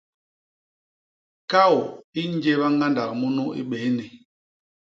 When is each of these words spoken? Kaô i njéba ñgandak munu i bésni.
Kaô 1.51 1.79
i 2.19 2.21
njéba 2.35 2.67
ñgandak 2.73 3.11
munu 3.19 3.45
i 3.61 3.63
bésni. 3.69 4.05